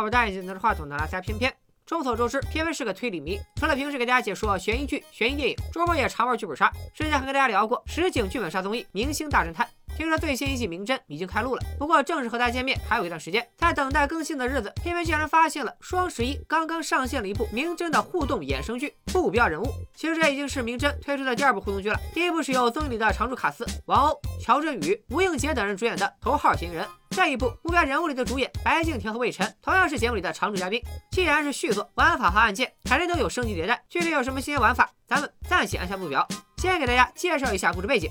[0.00, 1.52] 好戴眼镜拿着话筒的拉塞偏偏。
[1.84, 6.68] 众所周知，偏偏是个推理迷，除了平时给大家解说悬疑剧、悬疑电影，周末也常玩剧本杀。
[6.92, 9.64] 之前还跟大家聊过实景剧本杀综艺《明星大侦探》。
[9.96, 13.46] 听说最新一季《名侦》已经开录了，不过正式和大家见面还有一段时间。
[13.56, 19.64] 在等待更新的日子，偏偏竟然发现了双十一刚刚上线了一部《名侦》的互动衍生剧《目标人物》。
[19.94, 21.96] 其实这已经是《名侦》推出的第二部互动剧了。
[22.12, 26.84] 第一部是由综艺里的常驻卡司王鸥、乔振宇、吴映洁等人主演的《头号嫌疑人》。
[27.16, 30.82] 这一部《目标人物》里的主演白敬亭和魏晨同样是节目里的常驻嘉宾。
[31.10, 33.82] 既然是续作，玩法和案件肯定都有升级迭代。
[33.88, 36.28] 具体有什么新鲜玩法，咱们暂且按下不表。
[36.58, 38.10] 先给大家介绍一下故事背景。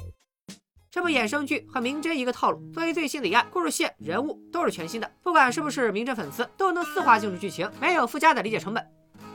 [0.90, 5.12] 这部衍生剧和《名侦》一个套路，作为最新的一案，故事线、人物都是全新的。
[5.22, 8.84] 不管是不是《名侦》粉丝，都能丝滑进入剧情，没有附加的理解成本。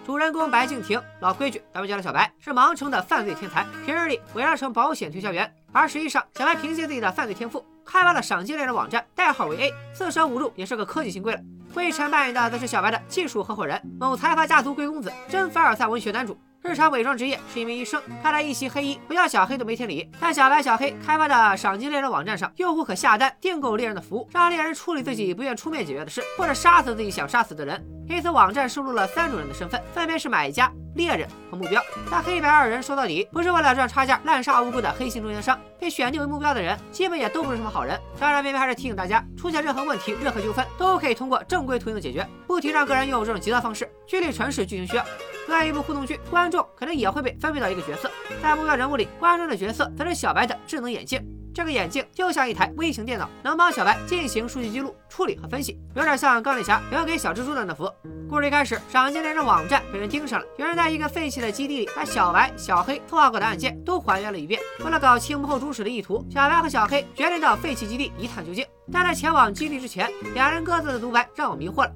[0.05, 5.55] 主人公白敬亭，老规矩，咱们叫他小白，是盲城的犯罪天才，平日里伪装成保险推销员。
[5.70, 11.41] 而实际上，小白凭借自己的犯罪天赋，开发了赏金猎人网站，代号为 A，四舍五入也是个科技新贵了。
[11.75, 16.39] 魏晨扮演的则是小白的技术合伙人，某财阀家族贵公子，真凡尔赛文学男主。
[16.62, 20.06] 日常伪装职业是一名医生，看来一袭黑衣不叫小黑都没天理。
[20.20, 27.83] 在小白、小黑开发的赏金猎人网站上，用户可下单订购猎人的服务，让猎人处理自己不愿出面解决的事，或者杀死自己想杀死的人。
[28.08, 31.83] 因此，网站收录了三种人的身份，分别是买家、猎人和目标。
[32.11, 37.98] 但黑白二人说到底不是为了赚差价滥杀无辜的黑心中间商，被选定为目标的人基本也都不是什么好人。
[38.19, 43.91] 当然，偏偏还是提醒大家，出现任何问题、任何纠纷，都可以通过正规途径解决，不提倡个人拥有这种极端方式。
[44.06, 45.05] 剧里纯是剧情需要。
[45.51, 48.11] 作一部互动剧，观众可能也会被分配到一个角色。
[48.41, 51.20] 在目标人物里，观众的角色则是小白的智能眼镜。
[51.53, 57.91] 这个眼镜就像一台微型电脑，能帮小白进行数据记录、处理和分析，有点像钢铁侠留给小蜘蛛的那幅。
[58.29, 64.61] 故事一开始，赏金猎人网站被人盯上了，有人在一个废弃的基地里，把小白、小黑策划过的案件都还原了一遍。
[64.85, 68.64] 为了搞清幕后主使的意图，小白和小黑决定到废弃基地一探究竟。
[68.92, 71.92] 但在前往基地之前，两人各自的独白让我迷惑了。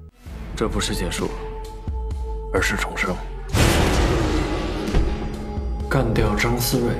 [0.57, 1.29] 这不是结束，
[2.53, 3.15] 而是重生。
[5.95, 6.93] 干掉张思睿，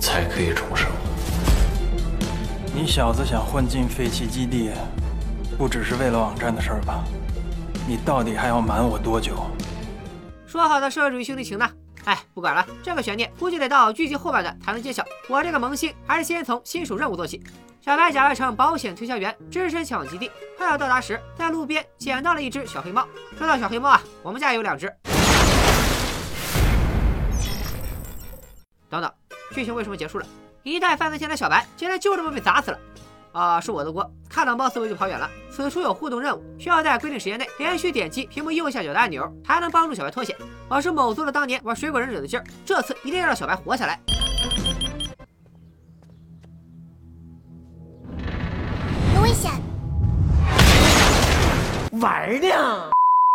[0.00, 0.88] 才可以重生。
[2.72, 4.70] 你小子想混进废弃基地，
[5.58, 7.02] 不只是为了网站的事儿吧？
[7.84, 9.50] 你到底还要瞒我多久？
[10.46, 11.68] 说好的社会主义兄弟情呢？
[12.04, 15.04] 哎，不管了，这个悬念估计得到剧集后半段才能揭晓。
[15.28, 17.42] 我这个萌新还是先从新手任务做起。
[17.80, 20.30] 小白假扮成保险推销员，只身前往基地。
[20.56, 23.04] 快要到达时，在路边捡到了一只小黑猫。
[23.36, 24.94] 说到小黑猫啊，我们家有两只。
[28.94, 29.12] 等等，
[29.52, 30.26] 剧情为什么结束了？
[30.62, 32.78] 一代犯罪天才小白竟然就这么被砸死了！
[33.32, 34.08] 啊，是我的锅！
[34.28, 35.28] 看到猫思维就跑远了。
[35.50, 40.36] 此处有互动任务，需要在规定时间内连续点击屏幕右下角的按钮，才能帮助小白脱险。
[40.68, 43.98] 我是卯足了当年玩水果忍者的劲儿，这次一定要让小白活下来。
[49.16, 49.50] 有危险！
[52.00, 52.92] 玩呢？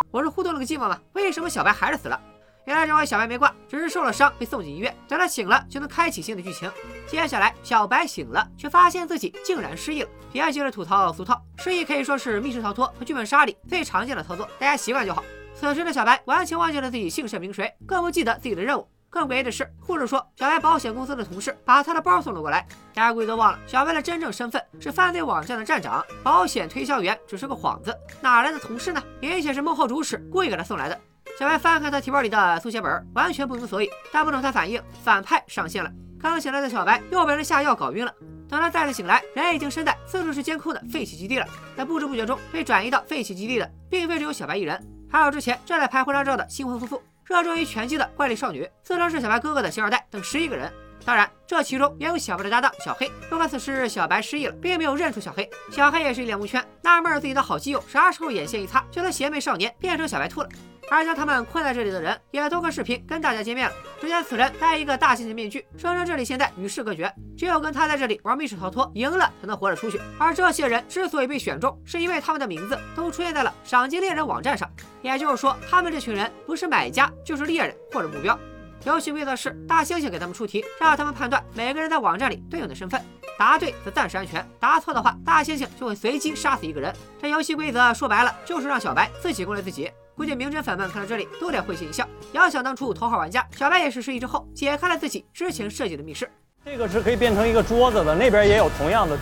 [0.10, 0.98] 我是互动了个寂寞吗？
[1.12, 2.18] 为什么小白还是死了？
[2.66, 4.96] 原来这回小白没挂，只是受了伤，被送进医院。
[5.08, 6.72] 等他醒了，就能开启新的剧情。
[7.08, 10.10] 接下来，小白醒了，却发现自己竟然失忆了。
[10.32, 15.24] 别急着吐槽俗套，失忆可以说是密室逃脱和剧本杀里最常见的操作，大家习惯就好。
[15.56, 18.88] 此时的小白完全忘记了自己姓甚名谁，更不记得自己的任务。
[19.10, 22.64] 更诡异的是，护士说小白保险公司的同事把他的包送了过来。
[22.94, 29.02] 大家估计都忘了，小白的真正身份是犯罪网站的站长，保险推销员只是个幌子，哪来的同事呢？
[29.20, 31.02] 明显是幕后主使故意给他送来的。
[31.38, 33.90] 小白翻开他提包里的速写本，完全不明所以。
[34.12, 35.92] 但不等他反应，反派上线了。
[36.20, 38.14] 刚醒来的小白又被人下药搞晕了。
[38.50, 41.48] 等他再次醒来，人已经身在四处是监控的废弃基地了。
[41.78, 50.70] 在不知不觉中被转移到废弃基地的，并非只有小白一人，还有之前正在拍婚纱照的新婚夫妇，热衷于拳击的怪力少女，自称是小白哥哥的星二代等十一个人。
[51.06, 53.10] 当然，这其中也有小白的搭档小黑。
[53.30, 55.50] 不过此时小白失忆了，并没有认出小黑。
[55.72, 60.50] 小黑也是一脸蒙圈，纳闷自己的好基友啥时候眼线一擦，就从邪魅少年变成小白兔了。
[60.90, 63.76] 而将他们困在这里的人也通过视频跟大家见面了。
[64.02, 70.00] 只见此人戴一个大猩猩面具，声称这里现在与世隔绝，只有跟他在这里玩密室逃脱，赢了才能活着出去。
[70.18, 74.70] 而这些人之所以被选中，是因为他们的名字都出现在了赏金猎人网站上。
[75.02, 78.38] 也就是说，他们这群人不是买家，就是猎人或者目标。
[78.86, 83.04] 游戏规则是大猩猩给他们出题，让他们判断每个人在网站里对应的身份，
[83.38, 86.96] 答对则暂时安全，答错的话，大猩猩就会随机杀死一个人。
[87.22, 89.92] 这游戏规则说白了，就是让小白自己攻略自己。
[90.20, 92.06] 估计名侦粉们看到这里都得会心一笑。
[92.34, 96.30] 遥想当初，头号玩家小白也是失忆之后解开了自己之前设计的密室。
[96.66, 99.18] 这个是可以变成一个桌子的，那边也有同样的。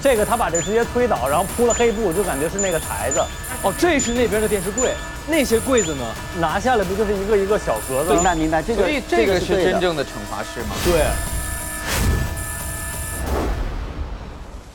[0.00, 3.18] 这个他把这直接推倒，然后铺了黑布，就感觉是那个台子。
[3.64, 4.94] 哦，这是那边的电视柜，
[5.26, 6.04] 那些柜子呢？
[6.38, 8.14] 拿下来不就是一个一个小盒子？
[8.14, 10.76] 明白明白，这个所以这个是真正的惩罚室吗？
[10.84, 11.04] 对。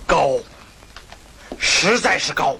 [0.06, 0.38] 高，
[1.58, 2.58] 实在是高。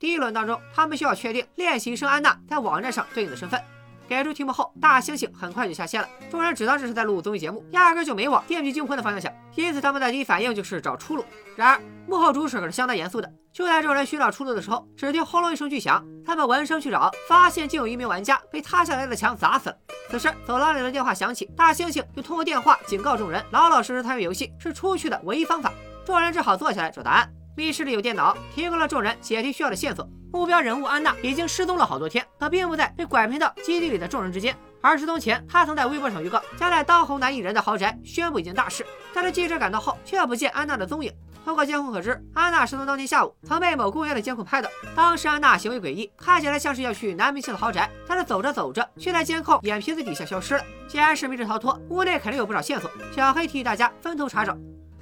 [0.00, 3.62] 第一轮当中，他们需要确定练习生安娜在网站上对应的身份。
[4.08, 6.08] 给出题目后，大猩猩很快就下线了。
[6.30, 11.24] 众人只当这是在录综艺节目，压根就没往《电锯惊魂》的方向想，因此他们的第一反应就是找出路。
[11.54, 13.30] 然而幕后主使可是相当严肃的。
[13.52, 19.76] 就在众人寻找出路的时候，只听轰隆一声巨响，他们闻声去找，发现竟有一名玩家被塌下来的墙砸死了。
[20.08, 25.70] 此时走廊里的电话响起，大猩猩又通过电话警告众人，老老实实参与游戏是出去的唯一方法。
[26.06, 27.30] 众人只好坐下来找答案。
[27.56, 30.08] 密室里有电脑，提供了众人解题需要的线索。
[30.32, 34.56] 目标人物安娜已经失踪了好多天，可并不在被拐骗到基地里的众人之间。
[34.80, 38.86] 而失踪前，她曾在微博上预告将在当红男艺人的豪宅宣布一件大事。
[39.12, 41.12] 但是记者赶到后，却不见安娜的踪影。
[41.44, 44.70] 通过监控可知，安娜失踪当天下午曾被某公园的监控拍到。
[44.94, 50.62] 当时安娜行为诡异，看起来像是要去男明星的豪宅，但是走着走着，却在监控眼皮子底下消失了。
[50.86, 52.90] 既然是密室逃脱，屋内肯定有不少线索。
[53.12, 54.56] 小黑提议大家分头查找。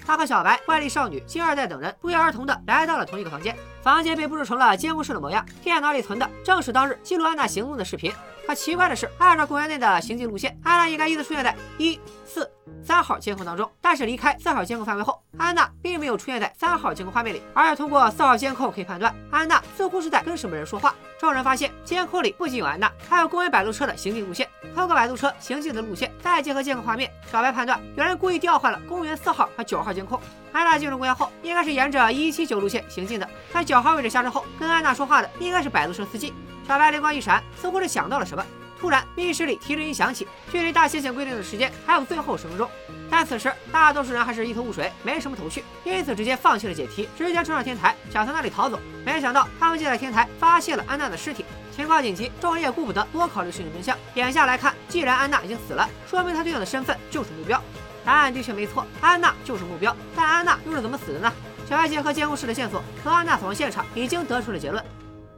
[0.08, 8.12] 他和小白、怪力少女、金二代等人不约而同的来到了同一个房间，房间被布置成了监控室的模样，电脑里存的正是当日记录安娜行动的视频。
[8.46, 12.50] 可奇怪的是，按照公园内的行进路线，安娜应该依次出现在一、四、
[12.82, 13.70] 三号监控当中。
[13.78, 20.94] 但是离开四号监控范围后，安娜并没有出现在三号监控画面里，而且通过四号监控可以判断，安娜似乎是在跟什么人说话。
[21.18, 24.48] 众人发现，监控里不仅有安娜，还有公园摆渡车的行进路线。
[24.74, 30.18] 通过摆渡车行进的路线，再结合监控画面，小白判断有人故意调换了公园四号和九号监控。
[30.52, 33.28] 安娜进入公园后，应该是沿着一七九路线行进的。
[33.52, 36.32] 在九号位置下车后，跟安娜说话的应该是摆渡车司机。
[36.66, 38.42] 小白灵光一闪，似乎是想到了什么。
[38.80, 42.66] 突然，密室里提示音响起，距离大猩猩规定的时间还有最后十分钟。
[43.10, 48.80] 但此时，大多数人还是一头雾水，没什么头绪，因此直接放弃了解题，直接冲上天台，想从那里逃走。
[49.04, 51.44] 没想到，他们就在天台发现了安娜的尸体。
[51.76, 53.94] 情况紧急，众人也顾不得多考虑事情真相。
[54.14, 57.62] 眼下来看，既然安娜已经死了，说明她对应的身份就是目标。
[58.02, 59.94] 答案的确没错，安娜就是目标。
[60.16, 61.30] 但安娜又是怎么死的呢？
[61.68, 64.82] 小艾结合监控室的线索和安娜死亡现场，已经得出了结论。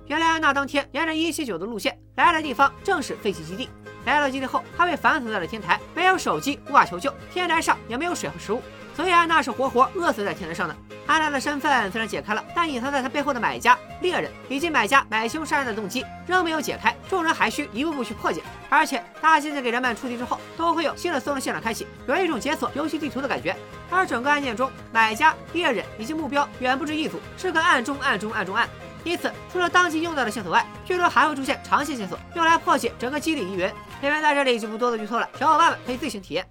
[0.06, 3.69] 原来安娜当天沿着一七九的路线来的地方正是废弃基地。
[4.05, 7.12] 来到基地后，她被反锁在了天台，没有手机，无法求救。
[7.32, 8.62] 天台上也没有水和食物，
[8.94, 10.77] 所以安娜是活活饿死在天台上的。
[11.06, 16.94] 安娜的身份虽然解开了，但隐藏在他背后的买家、猎人以及买家买凶杀人的动机仍没有解开。
[17.08, 18.43] 众人还需一步步去破解。
[18.69, 23.56] 而且大猩猩给人们出题之后，都会有新的搜证现场开启，有一种解锁游戏地图的感觉。
[23.91, 28.69] 而整个案件中，买家、猎人以及目标远不止一组，是个暗中暗中暗中暗。
[29.03, 33.69] 因此，除了当即用到的线索外，据说还会出现长线线索，用来破解整个基地疑云。
[34.00, 36.46] 片片在这里就不多做剧透了，小伙伴们可以自行体验。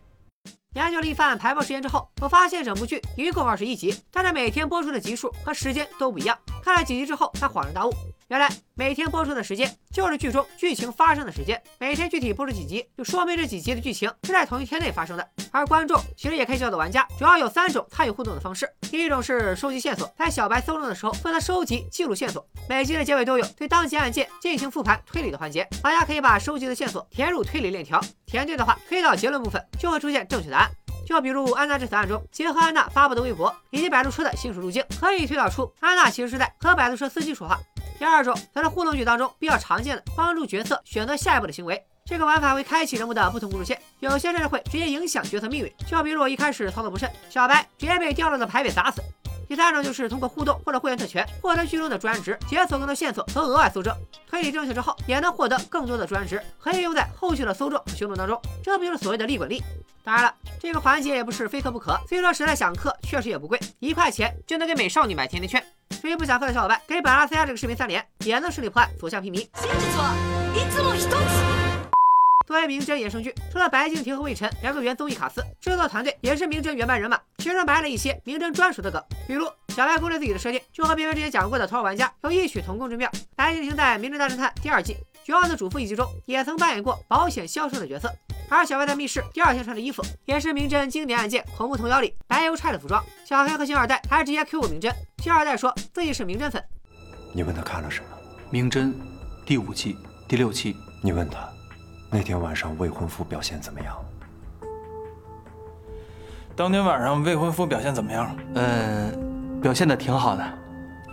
[0.76, 6.38] 研究了一番排播时间之后，我发现整部剧一共二十一集，但是每天播出的集数和时间都不一样。
[6.64, 7.92] 看了几集之后，才恍然大悟，
[8.30, 11.60] 原来每天播出的时间就是剧中剧情发生的时间。
[11.80, 15.28] 每天具体播出几集，就说明这几集的剧情是在同一天内发生的。
[15.50, 18.70] 而观众其实也可以叫做玩家，主要有三种参与互动的方式。
[18.82, 22.48] 第一种是收集线索，在小白搜证的时候负责收集记录线索。
[22.70, 30.70] 每集的结尾都有对当前案件进行复盘推理的环节，玩家可以把收集的线索填入推理链条，填对的话，推导结论部分就会出现正确答案。
[31.08, 37.60] 就比如安娜这次案中，结合安娜发布的微博以及摆渡车的行驶路径，可以推导出安娜其实是在和摆渡车司机说话。
[38.00, 41.86] 第二种则是互动剧当中比较常见的，帮助角色选择下一步的行为。
[42.06, 45.72] 这个玩法会开启人物的不同故事线，有些甚至会直接影响角色命运。
[45.86, 49.02] 就比如我一开始操作不慎，小白直接被掉落的牌被砸死。
[49.50, 53.94] 第三种就是通过互动或者会员特权，获得剧中的专值，解锁更多线索和额外搜证。
[54.30, 58.40] 推理正确之后，也能获得更多的专值，可以用在后续的搜证和行动当中。
[58.64, 59.62] 这不就是所谓的利滚利？
[60.04, 62.00] 当然了，这个环节也不是非刻不可。
[62.08, 65.64] 虽说实在想氪，确实也不贵，一块钱就能给美少女买甜甜圈。
[66.02, 69.48] 至于不想氪的小伙伴，给本拉斯加这个视频三连，也能顺利破案，所向披靡。
[72.48, 83.12] 作为名侦衍生剧，除了白敬亭和魏晨两个原综艺卡司，制作团队也是名侦原班人马，其中埋了一些名侦专属的梗，比如小白攻略自己的设定，就和别人之前讲过的《头号玩家》有异曲同工之妙。
[83.36, 88.12] 白敬亭在《名侦大侦探》第二季《绝望的主妇》一集中，也曾扮演过保险销售的角色。
[88.50, 93.04] 而小白在密室第二天穿的衣服，也是名侦经典案件《恐怖童谣》里白邮差的服装。
[93.24, 96.64] 小黑和星二代还直接 Q 名侦，星二代说自己是名侦粉。
[97.32, 98.08] 你问他看了什么？
[98.50, 98.94] 名侦
[99.46, 99.96] 第五季
[100.28, 100.76] 第六期。
[101.02, 101.48] 你问他。
[102.12, 103.96] 那天晚上未婚夫表现怎么样？
[106.56, 108.36] 当天晚上未婚夫表现怎么样？
[108.56, 109.12] 呃，
[109.62, 110.44] 表现的挺好的，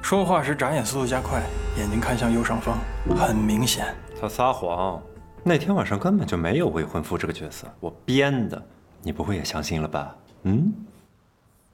[0.03, 1.41] 说话时眨眼速度加快，
[1.77, 2.79] 眼睛看向右上方，
[3.15, 3.95] 很明显。
[4.21, 5.01] 他撒谎，
[5.49, 8.61] 那天晚上根本就没有未婚夫这个角色，我编的，
[9.01, 10.13] 你不会也相信了吧？
[10.43, 10.75] 嗯？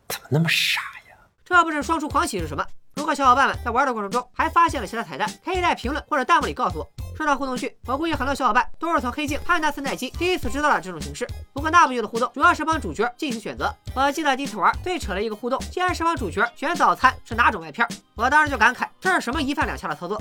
[0.07, 1.17] 怎么那么傻呀？
[1.43, 2.63] 这不是双重狂喜是什么？
[2.97, 6.87] 如果小伙伴们在玩的过程中还发现了其他彩蛋，可以在评论或者弹幕里告诉我。
[7.17, 11.27] 说到互动剧，我估计很多小伙伴都是从《黑镜》《潘达斯奈基》第一次知道了这种形式。
[11.55, 13.75] 不过那部剧的互动主要是帮主角进行选择。
[13.95, 17.89] 我记得第一次玩最扯的一个互动，竟然是帮主角选早餐是哪种麦片。
[18.17, 20.21] 我当时就感慨，这是什么一饭两下的操作？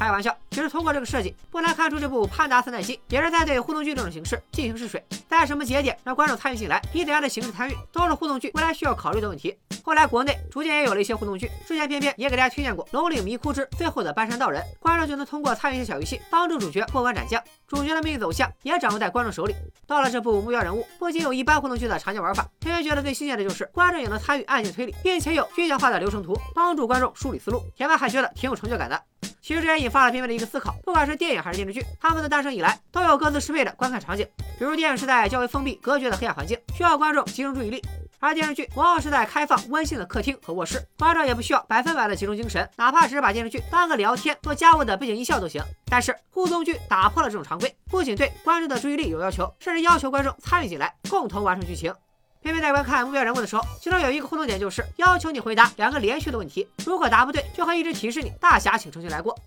[0.00, 9.54] 开玩笑，其实通过这个设计，不难看出这部《潘达斯奈基》也是在对互动剧这种形式进行试水，在什么节点让观众参与进来，以怎样的形式参与，都是互动剧未来需要考虑的问题。
[9.82, 17.38] 后来国内逐渐也有了一些互动剧，之前偏偏也给大家推荐过《龙岭迷窟之最后的搬山道人》，观众就能通过参与一些小游戏，帮助主角过关斩将，
[17.68, 19.54] 主角的命运走向也掌握在观众手里。
[19.86, 28.98] 到了这部目标人物，不仅有一般互动剧的常见玩法，偏偏觉得最新鲜的就是观众也能参与案件推理，并且有具象化的流程图，帮助观众梳理思路，天外还觉得挺有成就感的。
[29.42, 34.26] 其实这也引发了片片的一个思考，不管是电影还是电视剧，他们的诞生以来都有各自适配的观看场景。
[34.58, 37.80] 比如电影是在较为封闭、隔绝的黑暗环境，需要观众集中注意力；
[38.18, 45.62] 而电视剧往往是在开放、温馨的客厅和卧室，观众也不需要百分百的集中精神，哪怕只是把电视剧当个聊天、做家务的背景音效都行。
[45.86, 51.94] 但是互动剧打破了这种常规，不仅对观众的注意力有要求，甚至要求观众参与进来，共同完成剧情。
[52.42, 59.38] 偏偏在观看目标人物的时候，其中有一个互动点就是要求你回答两个连续的问题，如果答不对，就会一直提示你大侠请重新来过。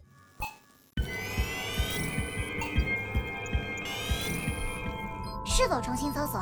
[5.46, 6.40] 是否重新搜索？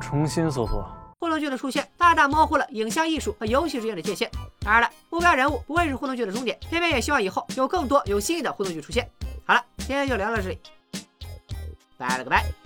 [0.00, 0.86] 重新搜索。
[1.18, 4.30] 互动剧的出现，大大模糊了影像艺术和游戏之间的界限。
[4.60, 9.06] 当然了，目标人物不会是互动剧的终点，偏偏也希望以后有更多有新意的互动剧出现。
[9.44, 10.58] 好了，今天就聊到这里，
[11.98, 12.59] 拜了个拜。